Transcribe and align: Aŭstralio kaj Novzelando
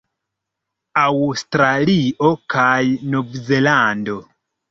Aŭstralio 1.01 2.31
kaj 2.55 2.73
Novzelando 3.13 4.19